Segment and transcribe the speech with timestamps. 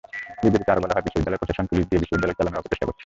[0.41, 2.99] বিবৃতিতে আরও বলা হয়, বিশ্ববিদ্যালয় প্রশাসন পুলিশ দিয়ে বিশ্ববিদ্যালয় চালানোর অপচেষ্টা করছে।